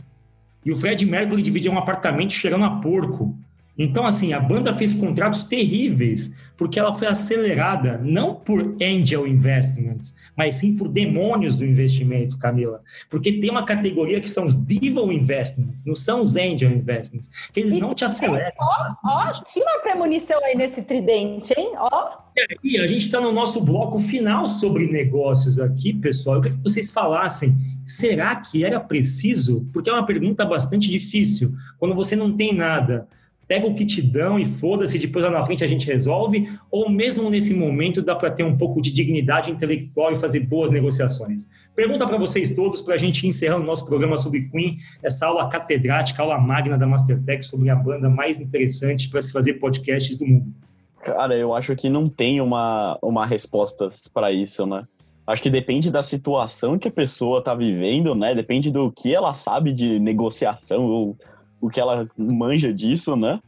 [0.65, 3.38] E o Fred Mercury dividia um apartamento cheirando a porco.
[3.79, 10.13] Então, assim, a banda fez contratos terríveis, porque ela foi acelerada não por angel investments,
[10.35, 12.81] mas sim por demônios do investimento, Camila.
[13.09, 17.61] Porque tem uma categoria que são os devil investments, não são os angel investments, que
[17.61, 18.51] eles e não te aceleram.
[18.59, 21.71] Ó, ó, tinha uma premonição aí nesse tridente, hein?
[21.77, 22.17] Ó.
[22.61, 26.35] E a gente está no nosso bloco final sobre negócios aqui, pessoal.
[26.35, 29.65] Eu queria que vocês falassem, será que era preciso?
[29.71, 31.53] Porque é uma pergunta bastante difícil.
[31.77, 33.07] Quando você não tem nada
[33.49, 36.87] pega o que te dão e foda-se, depois lá na frente a gente resolve, ou
[36.87, 41.49] mesmo nesse momento dá para ter um pouco de dignidade intelectual e fazer boas negociações?
[41.75, 45.49] Pergunta para vocês todos, para a gente encerrar o nosso programa sobre Queen, essa aula
[45.49, 50.27] catedrática, aula magna da Mastertech sobre a banda mais interessante para se fazer podcasts do
[50.27, 50.53] mundo.
[51.01, 54.83] Cara, eu acho que não tem uma, uma resposta para isso, né?
[55.25, 58.35] Acho que depende da situação que a pessoa tá vivendo, né?
[58.35, 61.17] Depende do que ela sabe de negociação ou
[61.61, 63.39] o que ela manja disso, né?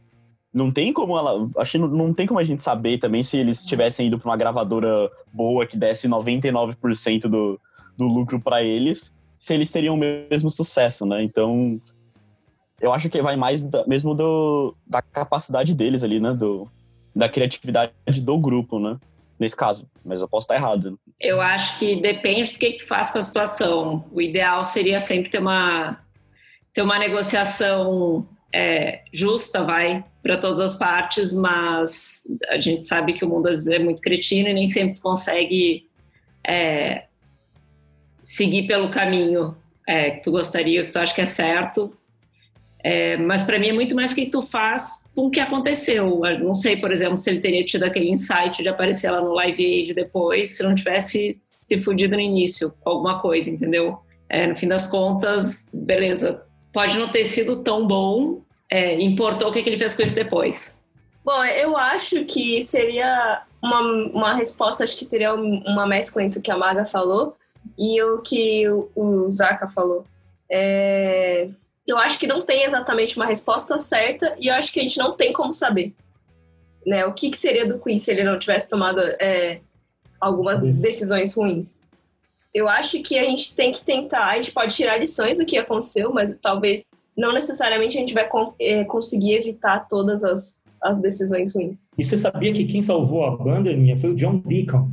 [0.52, 1.48] Não tem como ela.
[1.56, 4.36] Acho que não, tem como a gente saber também se eles tivessem ido para uma
[4.36, 7.58] gravadora boa que desse 99% do,
[7.96, 11.22] do lucro para eles, se eles teriam o mesmo sucesso, né?
[11.22, 11.80] Então,
[12.80, 16.34] eu acho que vai mais da, mesmo do, da capacidade deles ali, né?
[16.34, 16.64] Do,
[17.16, 18.98] da criatividade do grupo, né?
[19.38, 20.98] Nesse caso, mas eu posso estar errado.
[21.18, 24.04] Eu acho que depende do que, que tu faz com a situação.
[24.12, 25.98] O ideal seria sempre ter uma,
[26.72, 33.24] ter uma negociação é, justa, vai, para todas as partes, mas a gente sabe que
[33.24, 35.86] o mundo às vezes é muito cretino e nem sempre consegue
[36.46, 37.04] é,
[38.22, 39.56] seguir pelo caminho
[39.86, 41.96] é, que tu gostaria, que tu acha que é certo.
[42.84, 46.24] É, mas para mim é muito mais o que tu faz com o que aconteceu.
[46.24, 49.32] Eu não sei, por exemplo, se ele teria tido aquele insight de aparecer lá no
[49.34, 53.98] Live Aid depois, se não tivesse se fudido no início, alguma coisa, entendeu?
[54.28, 56.42] É, no fim das contas, beleza.
[56.72, 60.14] Pode não ter sido tão bom, é, importou o que, que ele fez com isso
[60.14, 60.80] depois.
[61.24, 66.42] Bom, eu acho que seria uma, uma resposta, acho que seria uma mescla entre o
[66.42, 67.36] que a Maga falou
[67.78, 70.04] e o que o, o Zaka falou.
[70.50, 71.48] É,
[71.86, 74.98] eu acho que não tem exatamente uma resposta certa e eu acho que a gente
[74.98, 75.94] não tem como saber.
[76.84, 79.60] Né, o que, que seria do Queen se ele não tivesse tomado é,
[80.20, 81.80] algumas decisões ruins?
[82.54, 85.56] Eu acho que a gente tem que tentar, a gente pode tirar lições do que
[85.56, 86.82] aconteceu, mas talvez
[87.16, 88.28] não necessariamente a gente vai
[88.60, 91.86] é, conseguir evitar todas as, as decisões ruins.
[91.96, 94.90] E você sabia que quem salvou a banda, Ninha, foi o John Deacon.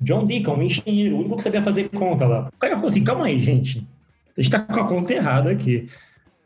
[0.00, 2.48] John Deacon, um engenheiro, o único que sabia fazer conta lá.
[2.54, 3.86] O cara falou assim: calma aí, gente.
[4.36, 5.88] A gente tá com a conta errada aqui.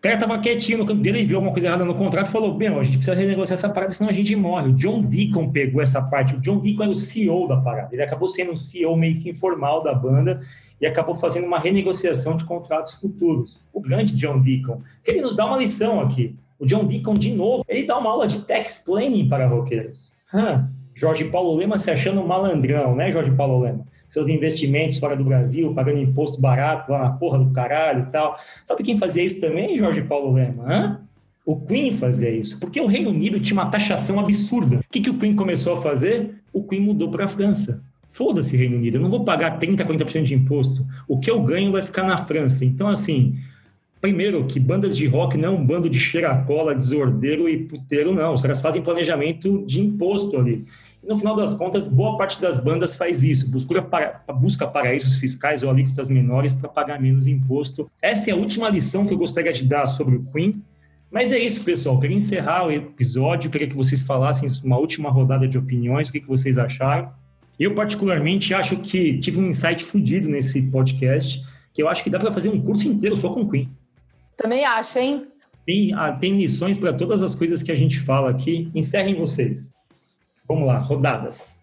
[0.01, 2.31] O cara tava quietinho no canto dele e viu alguma coisa errada no contrato e
[2.31, 4.71] falou: Bem, a gente precisa renegociar essa parada, senão a gente morre.
[4.71, 6.37] O John Deacon pegou essa parte.
[6.37, 7.91] O John Deacon era o CEO da parada.
[7.93, 10.41] Ele acabou sendo um CEO meio que informal da banda
[10.81, 13.61] e acabou fazendo uma renegociação de contratos futuros.
[13.75, 14.81] O grande John Deacon.
[15.05, 16.35] Que ele nos dá uma lição aqui.
[16.59, 20.15] O John Deacon, de novo, ele dá uma aula de tech explaining para roqueiros.
[20.33, 23.87] Hum, Jorge Paulo Lema se achando malandrão, né, Jorge Paulo Lema?
[24.11, 28.39] Seus investimentos fora do Brasil, pagando imposto barato lá na porra do caralho e tal.
[28.65, 30.65] Sabe quem fazia isso também, Jorge Paulo Lema?
[30.67, 31.01] Hã?
[31.47, 34.79] O Queen fazia isso, porque o Reino Unido tinha uma taxação absurda.
[34.79, 36.35] O que, que o Queen começou a fazer?
[36.53, 37.83] O Queen mudou para a França.
[38.13, 40.85] Foda-se, Reino Unido, eu não vou pagar 30%, 40% de imposto.
[41.07, 42.65] O que eu ganho vai ficar na França.
[42.65, 43.39] Então, assim,
[44.01, 48.35] primeiro, que bandas de rock não é um bando de cheiracola, desordeiro e puteiro, não.
[48.35, 50.67] Os caras fazem planejamento de imposto ali.
[51.03, 55.17] E no final das contas, boa parte das bandas faz isso, busca, para, busca paraísos
[55.17, 57.91] fiscais ou alíquotas menores para pagar menos imposto.
[58.03, 60.63] Essa é a última lição que eu gostaria de dar sobre o Queen.
[61.11, 61.99] Mas é isso, pessoal.
[61.99, 66.21] Para encerrar o episódio, queria que vocês falassem uma última rodada de opiniões, o que,
[66.21, 67.13] que vocês acharam.
[67.59, 71.43] Eu, particularmente, acho que tive um insight fudido nesse podcast,
[71.75, 73.69] que eu acho que dá para fazer um curso inteiro só com Queen.
[74.37, 75.27] Também acho, hein?
[75.67, 78.71] Tem, ah, tem lições para todas as coisas que a gente fala aqui.
[78.75, 79.75] Encerrem vocês.
[80.51, 81.61] Vamos lá, rodadas.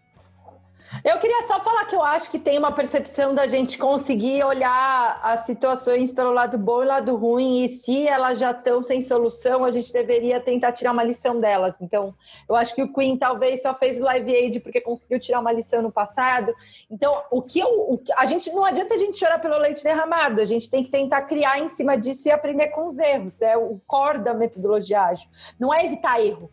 [1.04, 5.20] Eu queria só falar que eu acho que tem uma percepção da gente conseguir olhar
[5.22, 9.66] as situações pelo lado bom e lado ruim, e se elas já estão sem solução,
[9.66, 11.82] a gente deveria tentar tirar uma lição delas.
[11.82, 12.16] Então,
[12.48, 15.52] eu acho que o Queen talvez só fez o Live Aid porque conseguiu tirar uma
[15.52, 16.56] lição no passado.
[16.90, 20.40] Então, o que eu, o, a gente não adianta a gente chorar pelo leite derramado,
[20.40, 23.42] a gente tem que tentar criar em cima disso e aprender com os erros.
[23.42, 25.28] É o core da metodologia ágil.
[25.60, 26.50] Não é evitar erro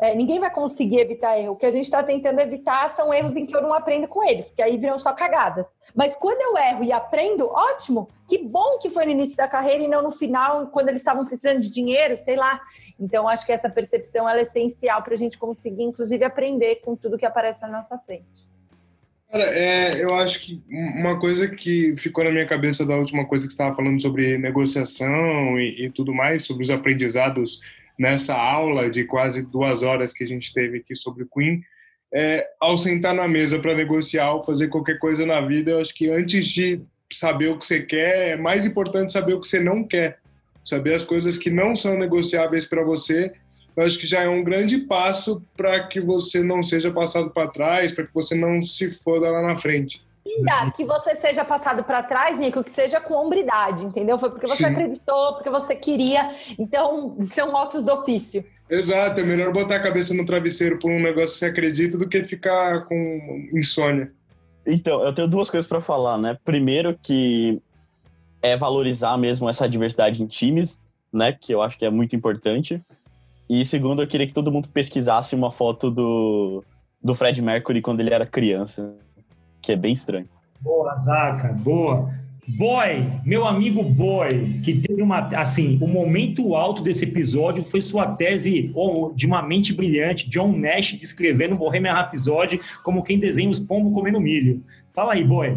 [0.00, 1.52] é, ninguém vai conseguir evitar erro.
[1.52, 4.24] O que a gente está tentando evitar são erros em que eu não aprendo com
[4.24, 5.66] eles, porque aí viram só cagadas.
[5.94, 8.08] Mas quando eu erro e aprendo, ótimo!
[8.26, 11.26] Que bom que foi no início da carreira e não no final, quando eles estavam
[11.26, 12.60] precisando de dinheiro, sei lá.
[12.98, 17.18] Então, acho que essa percepção é essencial para a gente conseguir, inclusive, aprender com tudo
[17.18, 18.48] que aparece na nossa frente.
[19.30, 23.46] Cara, é, eu acho que uma coisa que ficou na minha cabeça da última coisa
[23.46, 27.60] que você estava falando sobre negociação e, e tudo mais, sobre os aprendizados
[28.00, 31.62] nessa aula de quase duas horas que a gente teve aqui sobre Queen,
[32.14, 35.94] é, ao sentar na mesa para negociar ou fazer qualquer coisa na vida, eu acho
[35.94, 36.80] que antes de
[37.12, 40.18] saber o que você quer, é mais importante saber o que você não quer.
[40.64, 43.32] Saber as coisas que não são negociáveis para você,
[43.76, 47.50] eu acho que já é um grande passo para que você não seja passado para
[47.50, 50.02] trás, para que você não se foda lá na frente.
[50.38, 54.18] Ainda que você seja passado para trás, Nico, que seja com hombridade, entendeu?
[54.18, 54.70] Foi porque você Sim.
[54.72, 56.34] acreditou, porque você queria.
[56.58, 58.44] Então, são ossos do ofício.
[58.68, 62.08] Exato, é melhor botar a cabeça no travesseiro por um negócio que você acredita do
[62.08, 64.12] que ficar com insônia.
[64.66, 66.38] Então, eu tenho duas coisas para falar, né?
[66.44, 67.60] Primeiro que
[68.40, 70.78] é valorizar mesmo essa diversidade em times,
[71.12, 71.32] né?
[71.32, 72.80] Que eu acho que é muito importante.
[73.48, 76.62] E segundo, eu queria que todo mundo pesquisasse uma foto do,
[77.02, 78.94] do Fred Mercury quando ele era criança,
[79.60, 80.28] que é bem estranho.
[80.60, 82.10] Boa, Zaca, boa.
[82.56, 88.06] Boy, meu amigo Boy, que teve uma, assim, o momento alto desse episódio foi sua
[88.06, 88.74] tese
[89.14, 94.20] de uma mente brilhante, John Nash descrevendo Bohemian Rhapsody como quem desenha os pombos comendo
[94.20, 94.62] milho.
[94.92, 95.56] Fala aí, Boy.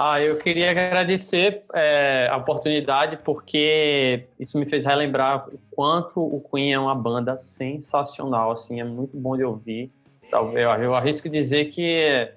[0.00, 6.40] Ah, eu queria agradecer é, a oportunidade porque isso me fez relembrar o quanto o
[6.40, 9.90] Queen é uma banda sensacional, assim, é muito bom de ouvir.
[10.30, 12.30] Talvez eu arrisco dizer que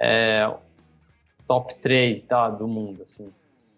[0.00, 0.50] é
[1.46, 3.30] top 3 tá, do mundo, assim.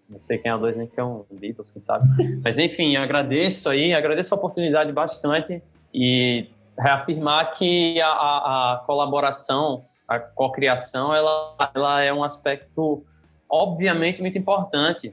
[0.08, 2.06] Não sei quem é a dois nem quem é um Beatles, assim, sabe?
[2.44, 5.62] Mas enfim, agradeço aí, agradeço a oportunidade bastante
[5.92, 6.46] e
[6.78, 13.04] reafirmar que a, a, a colaboração a cocriação ela, ela é um aspecto
[13.48, 15.12] obviamente muito importante.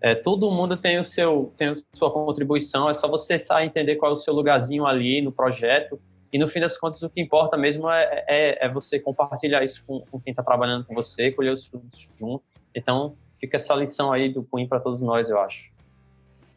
[0.00, 3.96] É, todo mundo tem o seu tem a sua contribuição, é só você saber entender
[3.96, 6.00] qual é o seu lugarzinho ali no projeto
[6.32, 9.82] e no fim das contas o que importa mesmo é, é, é você compartilhar isso
[9.86, 12.44] com, com quem está trabalhando com você, colher os frutos junto.
[12.74, 15.70] Então fica essa lição aí do Queen para todos nós, eu acho.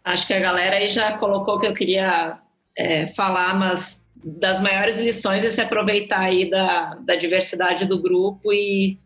[0.03, 2.39] Acho que a galera aí já colocou o que eu queria
[2.75, 8.51] é, falar, mas das maiores lições é se aproveitar aí da, da diversidade do grupo
[8.51, 8.97] e,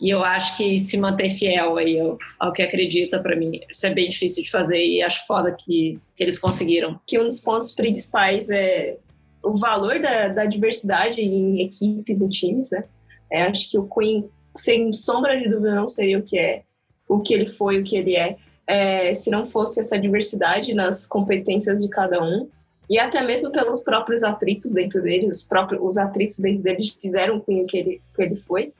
[0.00, 3.60] e eu acho que se manter fiel aí ao, ao que acredita para mim.
[3.68, 7.00] Isso é bem difícil de fazer e acho foda que, que eles conseguiram.
[7.06, 8.96] Que um dos pontos principais é
[9.42, 12.84] o valor da, da diversidade em equipes, em times, né?
[13.30, 16.62] É, acho que o Queen, sem sombra de dúvida, não seria o que é,
[17.06, 18.36] o que ele foi, o que ele é,
[18.66, 22.48] é se não fosse essa diversidade nas competências de cada um
[22.88, 27.38] e até mesmo pelos próprios atritos dentro dele, os próprios os atritos dentro dele fizeram
[27.38, 28.72] com que ele, que ele foi.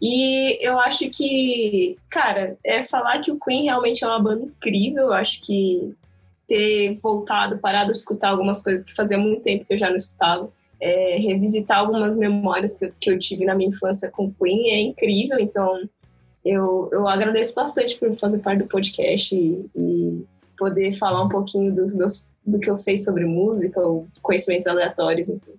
[0.00, 5.06] E eu acho que, cara, é falar que o Queen realmente é uma banda incrível.
[5.06, 5.92] Eu acho que
[6.48, 9.96] ter voltado, parado de escutar algumas coisas que fazia muito tempo que eu já não
[9.96, 14.70] escutava, é, revisitar algumas memórias que eu, que eu, tive na minha infância com Queen
[14.70, 15.38] é incrível.
[15.38, 15.88] Então,
[16.44, 20.24] eu, eu agradeço bastante por fazer parte do podcast e, e
[20.56, 25.28] poder falar um pouquinho dos meus do que eu sei sobre música ou conhecimentos aleatórios.
[25.28, 25.52] Enfim.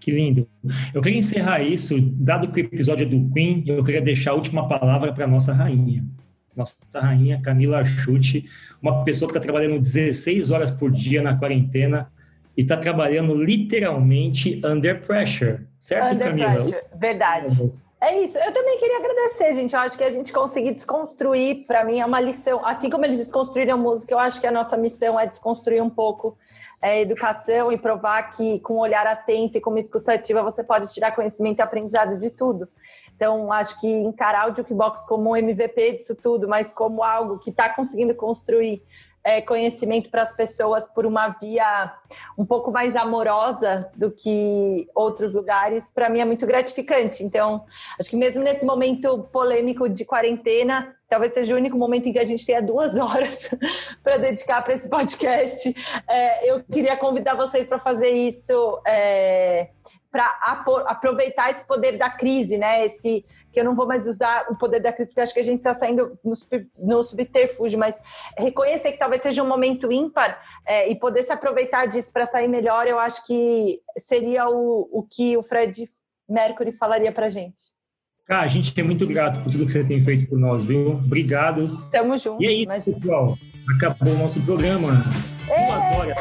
[0.00, 0.48] Que lindo.
[0.94, 4.34] Eu queria encerrar isso, dado que o episódio é do Queen, eu queria deixar a
[4.34, 6.04] última palavra para nossa rainha.
[6.56, 8.48] Nossa rainha Camila Chute,
[8.80, 12.10] uma pessoa que está trabalhando 16 horas por dia na quarentena
[12.56, 15.66] e está trabalhando literalmente under pressure.
[15.78, 16.54] Certo, under Camila?
[16.54, 16.80] Pressure.
[16.96, 17.72] Verdade.
[18.00, 18.38] É isso.
[18.38, 19.74] Eu também queria agradecer, gente.
[19.74, 22.64] Eu acho que a gente conseguir desconstruir, para mim, é uma lição.
[22.64, 25.90] Assim como eles desconstruíram a música, eu acho que a nossa missão é desconstruir um
[25.90, 26.36] pouco
[26.80, 30.62] é, a educação e provar que, com um olhar atento e com uma escutativa, você
[30.62, 32.68] pode tirar conhecimento e aprendizado de tudo.
[33.16, 37.48] Então, acho que encarar o Jukebox como um MVP disso tudo, mas como algo que
[37.48, 38.82] está conseguindo construir
[39.26, 41.92] é, conhecimento para as pessoas por uma via
[42.38, 47.24] um pouco mais amorosa do que outros lugares, para mim é muito gratificante.
[47.24, 47.64] Então,
[47.98, 52.20] acho que mesmo nesse momento polêmico de quarentena, talvez seja o único momento em que
[52.20, 53.50] a gente tenha duas horas
[54.00, 55.74] para dedicar para esse podcast.
[56.06, 58.80] É, eu queria convidar vocês para fazer isso.
[58.86, 59.70] É,
[60.16, 60.38] para
[60.86, 62.86] aproveitar esse poder da crise, né?
[62.86, 65.44] Esse que eu não vou mais usar o poder da crise, porque acho que a
[65.44, 66.34] gente está saindo no,
[66.78, 68.00] no subterfúgio, mas
[68.38, 72.48] reconhecer que talvez seja um momento ímpar é, e poder se aproveitar disso para sair
[72.48, 75.86] melhor, eu acho que seria o, o que o Fred
[76.26, 77.76] Mercury falaria para gente.
[78.26, 80.92] Ah, a gente é muito grato por tudo que você tem feito por nós, viu?
[80.92, 81.90] Obrigado.
[81.90, 82.42] Tamo junto.
[82.42, 82.98] E aí, imagina.
[82.98, 83.36] pessoal,
[83.76, 85.04] acabou o nosso programa.
[85.46, 86.18] Duas horas.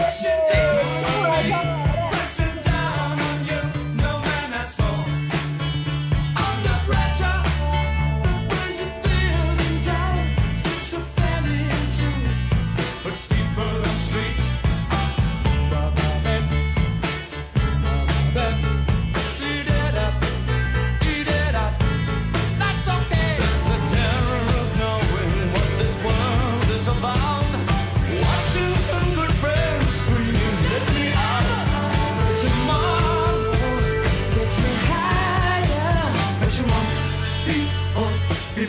[38.58, 38.62] Oh,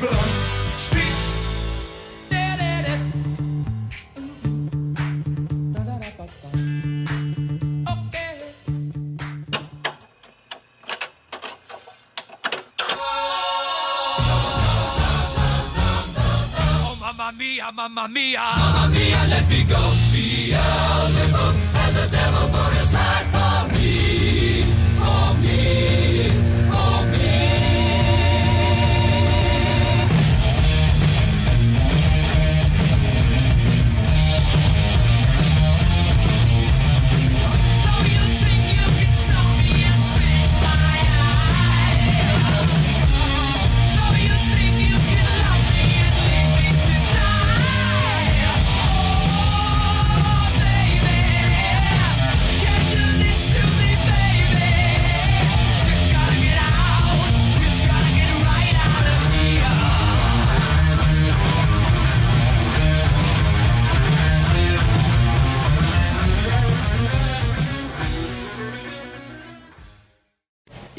[17.00, 19.76] mamma mia, mamma mia, mamma mia, let me go.
[20.10, 23.05] Beelzebub has a devil put aside